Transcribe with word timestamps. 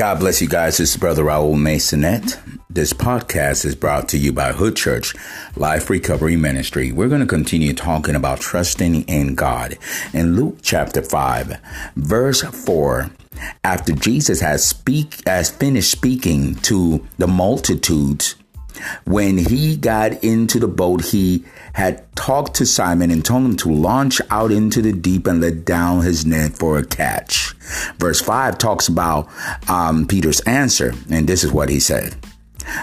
God 0.00 0.18
bless 0.20 0.40
you 0.40 0.48
guys. 0.48 0.78
This 0.78 0.92
is 0.92 0.96
Brother 0.96 1.24
Raul 1.24 1.56
Masonette. 1.56 2.40
This 2.70 2.94
podcast 2.94 3.66
is 3.66 3.74
brought 3.74 4.08
to 4.08 4.16
you 4.16 4.32
by 4.32 4.52
Hood 4.52 4.74
Church 4.74 5.14
Life 5.56 5.90
Recovery 5.90 6.36
Ministry. 6.36 6.90
We're 6.90 7.10
going 7.10 7.20
to 7.20 7.26
continue 7.26 7.74
talking 7.74 8.14
about 8.14 8.40
trusting 8.40 9.02
in 9.02 9.34
God. 9.34 9.76
In 10.14 10.36
Luke 10.36 10.60
chapter 10.62 11.02
5, 11.02 11.58
verse 11.96 12.40
4, 12.40 13.10
after 13.62 13.92
Jesus 13.92 14.40
has 14.40 14.64
speak 14.64 15.20
has 15.26 15.50
finished 15.50 15.90
speaking 15.90 16.54
to 16.54 17.06
the 17.18 17.28
multitudes, 17.28 18.36
when 19.04 19.38
he 19.38 19.76
got 19.76 20.22
into 20.24 20.58
the 20.58 20.68
boat, 20.68 21.04
he 21.04 21.44
had 21.72 22.04
talked 22.16 22.54
to 22.56 22.66
Simon 22.66 23.10
and 23.10 23.24
told 23.24 23.44
him 23.44 23.56
to 23.56 23.72
launch 23.72 24.20
out 24.30 24.50
into 24.50 24.82
the 24.82 24.92
deep 24.92 25.26
and 25.26 25.40
let 25.40 25.64
down 25.64 26.02
his 26.02 26.26
net 26.26 26.52
for 26.52 26.78
a 26.78 26.84
catch. 26.84 27.52
Verse 27.98 28.20
5 28.20 28.58
talks 28.58 28.88
about 28.88 29.28
um, 29.68 30.06
Peter's 30.06 30.40
answer, 30.40 30.92
and 31.10 31.26
this 31.28 31.44
is 31.44 31.52
what 31.52 31.68
he 31.68 31.80
said. 31.80 32.16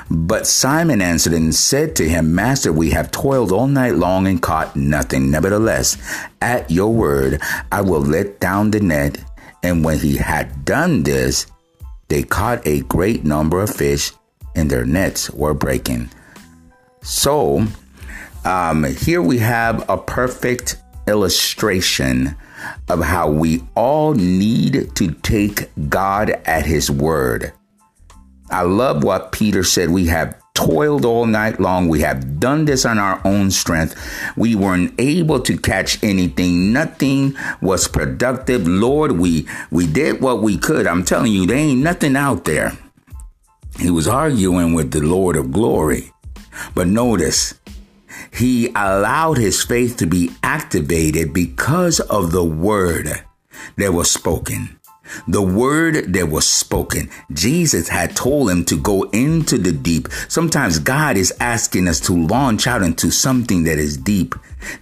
But 0.10 0.48
Simon 0.48 1.02
answered 1.02 1.34
and 1.34 1.54
said 1.54 1.96
to 1.98 2.10
him, 2.10 2.34
Master, 2.34 2.72
we 2.72 2.92
have 2.92 3.12
toiled 3.12 3.52
all 3.52 3.68
night 3.68 3.96
long 3.96 4.28
and 4.28 4.42
caught 4.42 4.76
nothing. 4.76 5.32
Nevertheless, 5.32 5.98
at 6.42 6.70
your 6.72 6.94
word, 6.94 7.42
I 7.72 7.82
will 7.82 8.02
let 8.02 8.40
down 8.40 8.72
the 8.72 8.80
net. 8.80 9.24
And 9.64 9.84
when 9.84 10.00
he 10.00 10.18
had 10.18 10.66
done 10.66 11.04
this, 11.04 11.48
they 12.08 12.24
caught 12.24 12.66
a 12.66 12.82
great 12.82 13.24
number 13.26 13.62
of 13.62 13.74
fish, 13.74 14.12
and 14.58 14.70
their 14.70 14.86
nets 14.86 15.30
were 15.30 15.54
breaking. 15.54 16.10
So, 17.02 17.66
um, 18.44 18.84
here 18.84 19.22
we 19.22 19.38
have 19.38 19.90
a 19.90 19.98
perfect 19.98 20.78
illustration 21.08 22.36
of 22.90 23.02
how 23.04 23.30
we 23.30 23.64
all 23.76 24.14
need 24.14 24.96
to 24.96 25.12
take 25.12 25.70
God 25.90 26.32
at 26.46 26.66
His 26.66 26.90
word. 26.90 27.54
I 28.50 28.64
love 28.64 29.04
what 29.04 29.32
Peter 29.32 29.64
said. 29.64 29.90
We 29.90 30.08
have 30.08 30.42
toiled 30.54 31.06
all 31.06 31.26
night 31.26 31.60
long. 31.60 31.88
We 31.88 32.02
have 32.02 32.40
done 32.40 32.66
this 32.66 32.86
on 32.86 32.98
our 32.98 33.22
own 33.24 33.52
strength. 33.52 33.96
We 34.36 34.56
weren't 34.56 34.94
able 34.98 35.40
to 35.42 35.58
catch 35.58 36.02
anything. 36.04 36.74
Nothing 36.74 37.36
was 37.62 37.88
productive. 37.88 38.68
Lord, 38.68 39.14
we 39.14 39.48
we 39.70 39.86
did 39.86 40.22
what 40.22 40.42
we 40.42 40.58
could. 40.58 40.88
I'm 40.88 41.06
telling 41.06 41.32
you, 41.32 41.46
there 41.46 41.58
ain't 41.58 41.84
nothing 41.84 42.16
out 42.16 42.46
there. 42.46 42.76
He 43.80 43.92
was 43.92 44.08
arguing 44.08 44.74
with 44.74 44.92
the 44.92 45.02
Lord 45.02 45.36
of 45.36 45.52
glory. 45.52 46.12
But 46.74 46.88
notice, 46.88 47.54
he 48.34 48.70
allowed 48.70 49.38
his 49.38 49.64
faith 49.64 49.98
to 49.98 50.08
be 50.08 50.32
activated 50.42 51.34
because 51.34 52.00
of 52.00 52.32
the 52.32 52.44
word 52.44 53.08
that 53.78 53.94
was 53.94 54.10
spoken. 54.10 54.80
The 55.28 55.42
word 55.42 56.14
that 56.14 56.30
was 56.30 56.48
spoken. 56.48 57.10
Jesus 57.32 57.88
had 57.88 58.16
told 58.16 58.50
him 58.50 58.66
to 58.66 58.76
go 58.76 59.04
into 59.12 59.58
the 59.58 59.72
deep. 59.72 60.10
Sometimes 60.28 60.80
God 60.80 61.16
is 61.16 61.34
asking 61.40 61.88
us 61.88 62.00
to 62.02 62.14
launch 62.14 62.68
out 62.68 62.82
into 62.82 63.10
something 63.12 63.64
that 63.64 63.78
is 63.78 63.96
deep, 63.96 64.36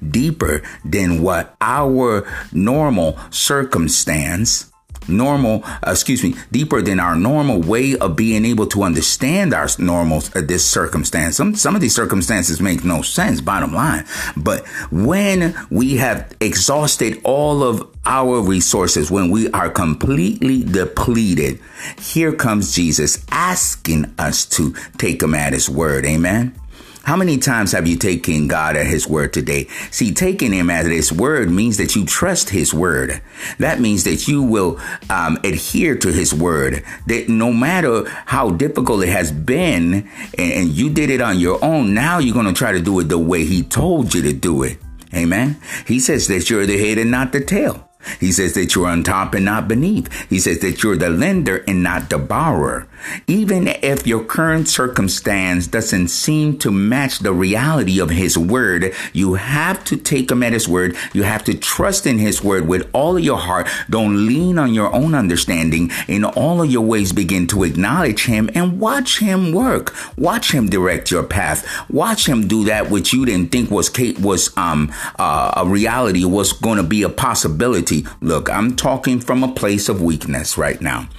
deeper 0.09 0.64
than 0.84 1.22
what 1.22 1.56
our 1.62 2.28
normal 2.52 3.20
circumstance 3.30 4.72
normal, 5.08 5.64
uh, 5.66 5.92
excuse 5.92 6.23
me, 6.23 6.36
deeper 6.52 6.81
than 6.81 7.00
our 7.00 7.16
normal 7.16 7.61
way 7.61 7.98
of 7.98 8.16
being 8.16 8.45
able 8.45 8.67
to 8.67 8.84
understand 8.84 9.53
our 9.53 9.67
normal 9.80 10.23
uh, 10.36 10.42
this 10.42 10.66
circumstance. 10.66 11.38
Some 11.38 11.56
some 11.56 11.75
of 11.75 11.81
these 11.81 11.95
circumstances 11.95 12.62
make 12.62 12.84
no 12.84 13.02
sense. 13.02 13.42
Bottom 13.42 13.73
line, 13.73 14.06
but 14.38 14.67
when 14.92 15.56
we 15.70 15.97
have 15.97 16.36
exhausted 16.39 17.20
all 17.23 17.64
of 17.64 17.88
our 18.06 18.42
resources, 18.42 19.09
when 19.09 19.31
we 19.31 19.50
are 19.52 19.70
completely 19.70 20.64
depleted, 20.64 21.59
here 22.00 22.34
comes 22.34 22.75
Jesus 22.75 23.25
asking 23.31 24.13
us 24.19 24.46
to 24.46 24.74
take 24.97 25.24
him 25.24 25.34
at 25.34 25.53
his 25.53 25.69
word. 25.69 26.06
Amen. 26.06 26.53
How 27.06 27.16
many 27.16 27.38
times 27.38 27.72
have 27.74 27.88
you 27.88 27.98
taken 27.98 28.48
God 28.48 28.76
at 28.76 28.88
His 28.88 29.08
word 29.08 29.32
today? 29.32 29.68
See, 29.92 30.12
taking 30.12 30.52
Him 30.52 30.72
at 30.72 30.88
His 30.88 31.14
word 31.14 31.52
means 31.52 31.78
that 31.78 31.96
you 31.96 32.04
trust 32.04 32.50
His 32.50 32.74
word. 32.74 33.22
That 33.60 33.80
means 33.80 34.06
that 34.06 34.28
you 34.28 34.42
will 34.42 34.80
um, 35.12 35.38
adhere 35.44 35.96
to 35.98 36.12
His 36.12 36.34
word. 36.34 36.84
That 37.06 37.30
no 37.30 37.54
matter 37.54 38.10
how 38.26 38.50
difficult 38.50 39.04
it 39.04 39.10
has 39.10 39.32
been, 39.32 40.10
and 40.36 40.70
you 40.70 40.90
did 40.90 41.12
it 41.12 41.22
on 41.22 41.40
your 41.40 41.64
own, 41.64 41.94
now 41.94 42.18
you're 42.18 42.34
going 42.34 42.48
to 42.48 42.54
try 42.54 42.72
to 42.72 42.82
do 42.82 43.00
it 43.00 43.04
the 43.04 43.20
way 43.20 43.46
He 43.46 43.62
told 43.62 44.16
you 44.16 44.24
to 44.24 44.34
do 44.34 44.64
it. 44.64 44.80
Amen. 45.14 45.58
He 45.86 46.00
says 46.00 46.28
that 46.30 46.50
you're 46.50 46.66
the 46.66 46.80
head 46.80 46.98
and 46.98 47.12
not 47.12 47.34
the 47.34 47.42
tail. 47.42 47.88
He 48.20 48.32
says 48.32 48.54
that 48.54 48.74
you're 48.74 48.88
on 48.88 49.04
top 49.04 49.34
and 49.34 49.46
not 49.46 49.68
beneath. 49.68 50.12
He 50.30 50.40
says 50.40 50.60
that 50.60 50.84
you're 50.84 50.98
the 50.98 51.10
lender 51.10 51.64
and 51.68 51.84
not 51.84 52.10
the 52.10 52.18
borrower. 52.18 52.88
Even 53.28 53.67
if 53.67 54.07
your 54.07 54.23
current 54.23 54.67
circumstance 54.67 55.67
doesn't 55.67 56.07
seem 56.07 56.57
to 56.59 56.72
match 56.72 57.19
the 57.19 57.33
reality 57.33 58.00
of 58.00 58.09
His 58.09 58.38
word, 58.38 58.94
you 59.13 59.35
have 59.35 59.83
to 59.85 59.97
take 59.97 60.31
Him 60.31 60.44
at 60.44 60.53
His 60.53 60.67
word. 60.67 60.95
You 61.13 61.23
have 61.23 61.44
to 61.45 61.53
trust 61.53 62.07
in 62.07 62.17
His 62.17 62.44
word 62.44 62.67
with 62.67 62.89
all 62.94 63.17
of 63.17 63.23
your 63.23 63.38
heart. 63.38 63.67
Don't 63.89 64.25
lean 64.25 64.57
on 64.57 64.73
your 64.73 64.94
own 64.94 65.13
understanding. 65.13 65.91
In 66.07 66.23
all 66.23 66.61
of 66.61 66.72
your 66.72 66.85
ways, 66.85 67.13
begin 67.13 67.47
to 67.47 67.63
acknowledge 67.63 68.25
Him 68.25 68.50
and 68.53 68.79
watch 68.79 69.19
Him 69.19 69.51
work. 69.51 69.95
Watch 70.17 70.51
Him 70.51 70.69
direct 70.69 71.12
your 71.12 71.23
path. 71.23 71.66
Watch 71.89 72.27
Him 72.27 72.47
do 72.47 72.66
that 72.66 72.89
which 72.89 73.13
you 73.13 73.25
didn't 73.25 73.51
think 73.51 73.69
was 73.72 73.91
was 74.19 74.56
um 74.57 74.91
uh, 75.19 75.53
a 75.57 75.67
reality, 75.67 76.25
was 76.25 76.53
going 76.53 76.77
to 76.77 76.83
be 76.83 77.03
a 77.03 77.09
possibility 77.09 78.06
Look, 78.22 78.50
I'm 78.50 78.75
talking 78.75 79.19
from 79.19 79.44
a 79.44 79.51
place 79.53 79.89
of 79.89 80.01
weakness 80.01 80.57
right 80.57 80.81
now. 80.81 81.09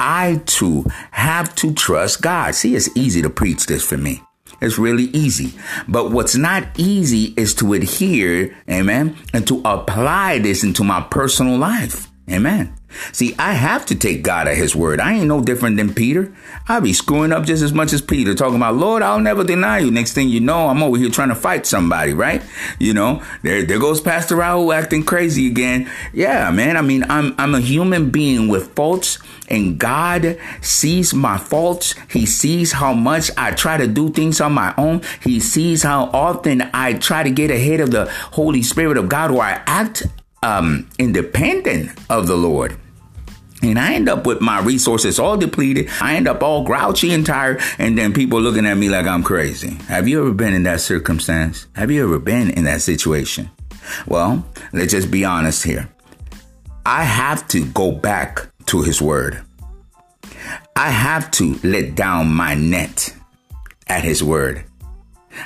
I 0.00 0.42
too 0.46 0.86
have 1.12 1.54
to 1.56 1.72
trust 1.74 2.22
God. 2.22 2.54
See, 2.54 2.74
it's 2.74 2.88
easy 2.96 3.22
to 3.22 3.30
preach 3.30 3.66
this 3.66 3.84
for 3.84 3.96
me. 3.96 4.22
It's 4.60 4.78
really 4.78 5.04
easy. 5.04 5.54
But 5.88 6.10
what's 6.10 6.36
not 6.36 6.66
easy 6.76 7.34
is 7.36 7.54
to 7.56 7.72
adhere, 7.72 8.56
amen, 8.68 9.16
and 9.32 9.46
to 9.48 9.62
apply 9.64 10.38
this 10.38 10.64
into 10.64 10.84
my 10.84 11.00
personal 11.02 11.56
life. 11.56 12.08
Amen. 12.30 12.74
See, 13.12 13.34
I 13.38 13.52
have 13.52 13.86
to 13.86 13.94
take 13.94 14.22
God 14.22 14.48
at 14.48 14.56
His 14.56 14.74
word. 14.74 15.00
I 15.00 15.14
ain't 15.14 15.26
no 15.28 15.42
different 15.42 15.76
than 15.76 15.94
Peter. 15.94 16.32
I 16.68 16.80
be 16.80 16.92
screwing 16.92 17.32
up 17.32 17.44
just 17.44 17.62
as 17.62 17.72
much 17.72 17.92
as 17.92 18.02
Peter, 18.02 18.34
talking 18.34 18.56
about, 18.56 18.76
Lord, 18.76 19.02
I'll 19.02 19.20
never 19.20 19.44
deny 19.44 19.78
you. 19.78 19.90
Next 19.90 20.12
thing 20.12 20.28
you 20.28 20.40
know, 20.40 20.68
I'm 20.68 20.82
over 20.82 20.96
here 20.96 21.10
trying 21.10 21.28
to 21.30 21.34
fight 21.34 21.66
somebody, 21.66 22.12
right? 22.12 22.42
You 22.78 22.94
know, 22.94 23.22
there, 23.42 23.64
there 23.64 23.78
goes 23.78 24.00
Pastor 24.00 24.36
Raul 24.36 24.74
acting 24.74 25.04
crazy 25.04 25.46
again. 25.46 25.90
Yeah, 26.12 26.50
man. 26.50 26.76
I 26.76 26.82
mean, 26.82 27.04
I'm, 27.08 27.34
I'm 27.38 27.54
a 27.54 27.60
human 27.60 28.10
being 28.10 28.48
with 28.48 28.74
faults, 28.74 29.18
and 29.48 29.78
God 29.78 30.38
sees 30.60 31.12
my 31.12 31.38
faults. 31.38 31.94
He 32.10 32.26
sees 32.26 32.72
how 32.72 32.92
much 32.92 33.30
I 33.36 33.52
try 33.52 33.76
to 33.76 33.86
do 33.86 34.10
things 34.10 34.40
on 34.40 34.52
my 34.52 34.74
own. 34.76 35.02
He 35.22 35.40
sees 35.40 35.82
how 35.82 36.04
often 36.12 36.70
I 36.72 36.94
try 36.94 37.22
to 37.22 37.30
get 37.30 37.50
ahead 37.50 37.80
of 37.80 37.90
the 37.90 38.06
Holy 38.32 38.62
Spirit 38.62 38.96
of 38.96 39.08
God, 39.08 39.30
or 39.30 39.42
I 39.42 39.62
act 39.66 40.06
um, 40.42 40.88
independent 40.98 41.90
of 42.08 42.26
the 42.26 42.36
Lord. 42.36 42.76
And 43.62 43.78
I 43.78 43.94
end 43.94 44.08
up 44.08 44.26
with 44.26 44.40
my 44.40 44.60
resources 44.60 45.18
all 45.18 45.36
depleted. 45.36 45.90
I 46.00 46.16
end 46.16 46.26
up 46.26 46.42
all 46.42 46.64
grouchy 46.64 47.12
and 47.12 47.26
tired. 47.26 47.60
And 47.78 47.96
then 47.96 48.14
people 48.14 48.40
looking 48.40 48.64
at 48.64 48.78
me 48.78 48.88
like 48.88 49.06
I'm 49.06 49.22
crazy. 49.22 49.74
Have 49.88 50.08
you 50.08 50.22
ever 50.22 50.32
been 50.32 50.54
in 50.54 50.62
that 50.62 50.80
circumstance? 50.80 51.66
Have 51.74 51.90
you 51.90 52.02
ever 52.04 52.18
been 52.18 52.50
in 52.50 52.64
that 52.64 52.80
situation? 52.80 53.50
Well, 54.06 54.46
let's 54.72 54.92
just 54.92 55.10
be 55.10 55.24
honest 55.24 55.62
here. 55.62 55.90
I 56.86 57.04
have 57.04 57.46
to 57.48 57.66
go 57.66 57.92
back 57.92 58.48
to 58.66 58.82
his 58.82 59.02
word. 59.02 59.42
I 60.74 60.88
have 60.90 61.30
to 61.32 61.58
let 61.62 61.94
down 61.94 62.28
my 62.28 62.54
net 62.54 63.14
at 63.88 64.04
his 64.04 64.24
word. 64.24 64.64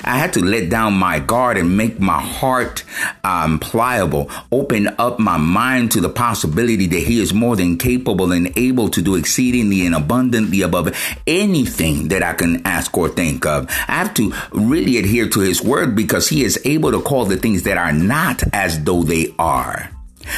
I 0.03 0.17
had 0.17 0.33
to 0.33 0.43
let 0.43 0.69
down 0.69 0.93
my 0.93 1.19
guard 1.19 1.57
and 1.57 1.77
make 1.77 1.99
my 1.99 2.19
heart 2.19 2.83
um, 3.23 3.59
pliable, 3.59 4.29
open 4.51 4.87
up 4.97 5.19
my 5.19 5.37
mind 5.37 5.91
to 5.91 6.01
the 6.01 6.09
possibility 6.09 6.87
that 6.87 7.03
He 7.03 7.21
is 7.21 7.33
more 7.33 7.55
than 7.55 7.77
capable 7.77 8.31
and 8.31 8.51
able 8.57 8.89
to 8.89 9.01
do 9.01 9.15
exceedingly 9.15 9.85
and 9.85 9.95
abundantly 9.95 10.61
above 10.61 10.95
anything 11.27 12.09
that 12.09 12.23
I 12.23 12.33
can 12.33 12.65
ask 12.65 12.97
or 12.97 13.09
think 13.09 13.45
of. 13.45 13.69
I 13.87 13.93
have 13.93 14.13
to 14.15 14.33
really 14.51 14.97
adhere 14.97 15.29
to 15.29 15.39
His 15.39 15.61
word 15.61 15.95
because 15.95 16.29
He 16.29 16.43
is 16.43 16.59
able 16.65 16.91
to 16.91 17.01
call 17.01 17.25
the 17.25 17.37
things 17.37 17.63
that 17.63 17.77
are 17.77 17.93
not 17.93 18.43
as 18.53 18.83
though 18.83 19.03
they 19.03 19.33
are. 19.37 19.94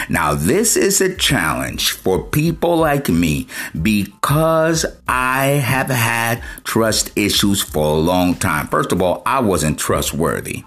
Now, 0.09 0.33
this 0.33 0.75
is 0.75 1.01
a 1.01 1.15
challenge 1.15 1.91
for 1.91 2.23
people 2.23 2.77
like 2.77 3.09
me 3.09 3.47
because 3.81 4.85
I 5.07 5.45
have 5.45 5.87
had 5.89 6.43
trust 6.63 7.11
issues 7.15 7.61
for 7.61 7.95
a 7.95 7.99
long 7.99 8.35
time. 8.35 8.67
First 8.67 8.91
of 8.91 9.01
all, 9.01 9.21
I 9.25 9.39
wasn't 9.39 9.79
trustworthy. 9.79 10.63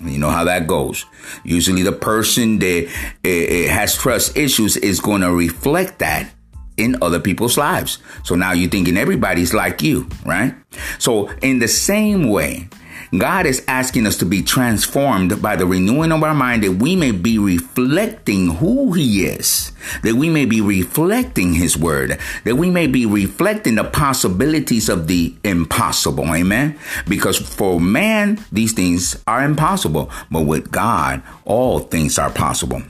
You 0.00 0.18
know 0.18 0.30
how 0.30 0.44
that 0.44 0.66
goes. 0.66 1.04
Usually, 1.44 1.82
the 1.82 1.92
person 1.92 2.58
that 2.58 2.86
uh, 3.24 3.72
has 3.72 3.96
trust 3.96 4.36
issues 4.36 4.76
is 4.76 5.00
going 5.00 5.20
to 5.20 5.32
reflect 5.32 6.00
that 6.00 6.32
in 6.76 6.96
other 7.02 7.20
people's 7.20 7.56
lives. 7.56 7.98
So 8.24 8.34
now 8.34 8.52
you're 8.52 8.70
thinking 8.70 8.96
everybody's 8.96 9.54
like 9.54 9.82
you, 9.82 10.08
right? 10.24 10.54
So, 10.98 11.28
in 11.42 11.58
the 11.60 11.68
same 11.68 12.28
way, 12.30 12.68
God 13.16 13.44
is 13.44 13.62
asking 13.68 14.06
us 14.06 14.16
to 14.18 14.24
be 14.24 14.42
transformed 14.42 15.42
by 15.42 15.54
the 15.56 15.66
renewing 15.66 16.12
of 16.12 16.22
our 16.22 16.34
mind 16.34 16.64
that 16.64 16.72
we 16.72 16.96
may 16.96 17.10
be 17.10 17.38
reflecting 17.38 18.54
who 18.54 18.92
He 18.94 19.26
is, 19.26 19.72
that 20.02 20.14
we 20.14 20.30
may 20.30 20.46
be 20.46 20.62
reflecting 20.62 21.52
His 21.52 21.76
Word, 21.76 22.18
that 22.44 22.56
we 22.56 22.70
may 22.70 22.86
be 22.86 23.04
reflecting 23.04 23.74
the 23.74 23.84
possibilities 23.84 24.88
of 24.88 25.08
the 25.08 25.34
impossible. 25.44 26.34
Amen. 26.34 26.78
Because 27.06 27.38
for 27.38 27.78
man, 27.78 28.42
these 28.50 28.72
things 28.72 29.22
are 29.26 29.44
impossible, 29.44 30.10
but 30.30 30.46
with 30.46 30.70
God, 30.70 31.22
all 31.44 31.80
things 31.80 32.18
are 32.18 32.30
possible. 32.30 32.80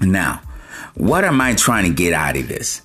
Now, 0.00 0.42
what 0.94 1.24
am 1.24 1.40
I 1.40 1.54
trying 1.54 1.84
to 1.84 1.94
get 1.94 2.12
out 2.12 2.36
of 2.36 2.48
this? 2.48 2.82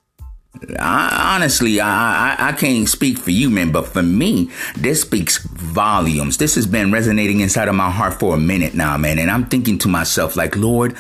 I, 0.80 1.36
honestly, 1.36 1.80
I, 1.80 2.36
I, 2.36 2.50
I 2.50 2.52
can't 2.54 2.88
speak 2.88 3.18
for 3.18 3.32
you, 3.32 3.50
man, 3.50 3.72
but 3.72 3.88
for 3.88 4.04
me, 4.04 4.52
this 4.76 5.02
speaks 5.02 5.38
volumes. 5.44 6.38
This 6.38 6.56
has 6.56 6.68
been 6.68 6.92
resonating 6.92 7.40
inside 7.42 7.68
of 7.68 7.76
my 7.76 7.92
heart 7.92 8.20
for 8.20 8.36
a 8.36 8.40
minute 8.40 8.74
now, 8.74 8.98
man. 8.98 9.20
And 9.20 9.30
I'm 9.30 9.46
thinking 9.46 9.78
to 9.80 9.88
myself, 9.88 10.36
like, 10.36 10.56
Lord, 10.56 10.96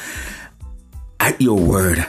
at 1.19 1.42
your 1.42 1.60
word, 1.60 2.06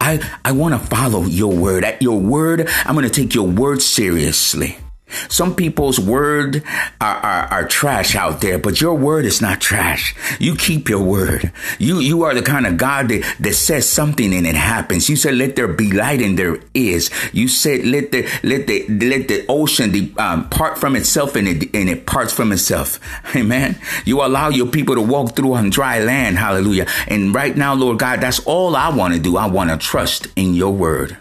I, 0.00 0.20
I 0.44 0.52
want 0.52 0.80
to 0.80 0.86
follow 0.88 1.22
your 1.24 1.54
word. 1.54 1.84
At 1.84 2.02
your 2.02 2.18
word, 2.18 2.68
I'm 2.84 2.94
going 2.94 3.08
to 3.08 3.10
take 3.10 3.34
your 3.34 3.46
word 3.46 3.82
seriously. 3.82 4.78
Some 5.28 5.54
people's 5.54 5.98
word 5.98 6.62
are, 7.00 7.16
are, 7.16 7.44
are, 7.46 7.68
trash 7.68 8.14
out 8.14 8.40
there, 8.40 8.58
but 8.58 8.80
your 8.80 8.94
word 8.94 9.24
is 9.24 9.40
not 9.40 9.60
trash. 9.60 10.14
You 10.38 10.54
keep 10.56 10.88
your 10.88 11.02
word. 11.02 11.52
You 11.78 12.00
you 12.00 12.22
are 12.22 12.34
the 12.34 12.42
kind 12.42 12.66
of 12.66 12.76
God 12.76 13.08
that, 13.08 13.36
that 13.40 13.54
says 13.54 13.88
something 13.88 14.34
and 14.34 14.46
it 14.46 14.54
happens. 14.54 15.08
You 15.08 15.16
said, 15.16 15.34
"Let 15.34 15.56
there 15.56 15.68
be 15.68 15.90
light," 15.92 16.20
and 16.20 16.38
there 16.38 16.60
is. 16.74 17.10
You 17.32 17.48
said, 17.48 17.84
"Let 17.84 18.12
the 18.12 18.28
let 18.42 18.66
the 18.66 18.86
let 18.88 19.28
the 19.28 19.44
ocean 19.48 20.14
um, 20.18 20.48
part 20.48 20.78
from 20.78 20.96
itself," 20.96 21.36
and 21.36 21.48
it 21.48 21.74
and 21.74 21.88
it 21.88 22.06
parts 22.06 22.32
from 22.32 22.52
itself. 22.52 23.00
Amen. 23.36 23.78
You 24.04 24.22
allow 24.22 24.48
your 24.48 24.66
people 24.66 24.94
to 24.94 25.02
walk 25.02 25.36
through 25.36 25.54
on 25.54 25.70
dry 25.70 26.00
land. 26.00 26.38
Hallelujah. 26.38 26.86
And 27.06 27.34
right 27.34 27.56
now, 27.56 27.74
Lord 27.74 27.98
God, 27.98 28.20
that's 28.20 28.40
all 28.40 28.76
I 28.76 28.88
want 28.90 29.14
to 29.14 29.20
do. 29.20 29.36
I 29.36 29.46
want 29.46 29.70
to 29.70 29.76
trust 29.76 30.28
in 30.36 30.54
your 30.54 30.72
word. 30.72 31.16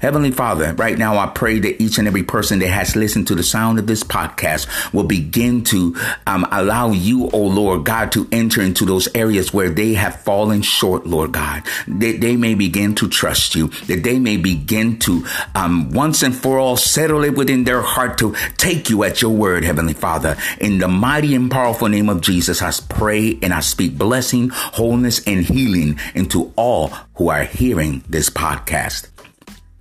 Heavenly 0.00 0.30
Father, 0.30 0.74
right 0.74 0.98
now 0.98 1.18
I 1.18 1.26
pray 1.26 1.58
that 1.60 1.82
each 1.82 1.98
and 1.98 2.08
every 2.08 2.22
person 2.22 2.58
that 2.60 2.68
has 2.68 2.96
listened 2.96 3.28
to 3.28 3.34
the 3.34 3.42
sound 3.42 3.78
of 3.78 3.86
this 3.86 4.02
podcast 4.02 4.92
will 4.92 5.04
begin 5.04 5.64
to 5.64 5.96
um, 6.26 6.46
allow 6.50 6.90
you, 6.90 7.28
oh 7.32 7.46
Lord 7.46 7.84
God, 7.84 8.12
to 8.12 8.28
enter 8.32 8.60
into 8.62 8.84
those 8.84 9.08
areas 9.14 9.52
where 9.52 9.70
they 9.70 9.94
have 9.94 10.20
fallen 10.20 10.62
short, 10.62 11.06
Lord 11.06 11.32
God. 11.32 11.62
That 11.86 12.20
they 12.20 12.36
may 12.36 12.54
begin 12.54 12.94
to 12.96 13.08
trust 13.08 13.54
you, 13.54 13.68
that 13.86 14.02
they 14.02 14.18
may 14.18 14.36
begin 14.36 14.98
to 15.00 15.24
um, 15.54 15.90
once 15.90 16.22
and 16.22 16.34
for 16.34 16.58
all 16.58 16.76
settle 16.76 17.24
it 17.24 17.36
within 17.36 17.64
their 17.64 17.82
heart 17.82 18.18
to 18.18 18.34
take 18.56 18.90
you 18.90 19.04
at 19.04 19.22
your 19.22 19.32
word, 19.32 19.64
Heavenly 19.64 19.94
Father. 19.94 20.36
In 20.60 20.78
the 20.78 20.88
mighty 20.88 21.34
and 21.34 21.50
powerful 21.50 21.88
name 21.88 22.08
of 22.08 22.20
Jesus, 22.20 22.62
I 22.62 22.72
pray 22.88 23.38
and 23.42 23.52
I 23.52 23.60
speak 23.60 23.96
blessing, 23.96 24.50
wholeness, 24.50 25.24
and 25.26 25.44
healing 25.44 25.98
into 26.14 26.52
all 26.56 26.88
who 27.14 27.28
are 27.28 27.44
hearing 27.44 28.02
this 28.08 28.30
podcast. 28.30 29.13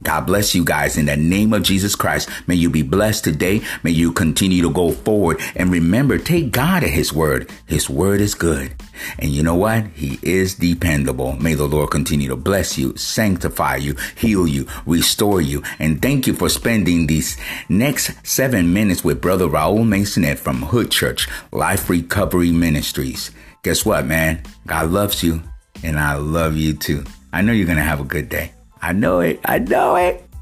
God 0.04 0.26
bless 0.26 0.54
you 0.54 0.66
guys 0.66 0.98
in 0.98 1.06
the 1.06 1.16
name 1.16 1.54
of 1.54 1.64
Jesus 1.64 1.96
Christ. 1.96 2.30
May 2.46 2.56
you 2.56 2.70
be 2.70 2.82
blessed 2.82 3.24
today. 3.24 3.62
May 3.84 3.92
you 3.92 4.12
continue 4.12 4.62
to 4.62 4.70
go 4.70 4.92
forward 4.92 5.40
and 5.56 5.72
remember, 5.72 6.18
take 6.18 6.52
God 6.52 6.84
at 6.84 6.90
his 6.90 7.14
word. 7.14 7.50
His 7.66 7.90
word 7.90 8.20
is 8.20 8.36
good. 8.36 8.74
And 9.18 9.32
you 9.32 9.44
know 9.44 9.56
what? 9.56 9.88
He 9.88 10.20
is 10.22 10.56
dependable. 10.56 11.34
May 11.38 11.54
the 11.54 11.68
Lord 11.68 11.92
continue 11.92 12.28
to 12.30 12.36
bless 12.36 12.78
you, 12.78 12.96
sanctify 12.98 13.78
you, 13.78 13.96
heal 14.16 14.46
you, 14.46 14.68
restore 14.86 15.42
you. 15.42 15.64
And 15.80 16.02
thank 16.02 16.28
you 16.28 16.34
for 16.34 16.50
spending 16.50 17.08
these 17.08 17.38
next 17.70 18.12
seven 18.28 18.74
minutes 18.74 19.04
with 19.04 19.22
Brother 19.22 19.48
Raul 19.48 19.86
Masonette 19.86 20.38
from 20.38 20.64
Hood 20.64 20.92
Church 20.92 21.28
Life 21.52 21.90
Recovery 21.90 22.52
Ministries. 22.52 23.32
Guess 23.64 23.86
what, 23.86 24.06
man? 24.06 24.44
God 24.68 24.92
loves 24.92 25.24
you 25.24 25.42
and 25.84 26.00
I 26.00 26.16
love 26.16 26.58
you 26.58 26.74
too. 26.74 27.04
I 27.32 27.42
know 27.42 27.54
you're 27.54 27.66
going 27.66 27.78
to 27.78 27.84
have 27.84 28.02
a 28.02 28.06
good 28.06 28.30
day. 28.30 28.52
I 28.84 28.92
know 28.92 29.22
it. 29.22 29.40
I 29.46 29.60
know 29.60 29.96
it. 29.96 30.33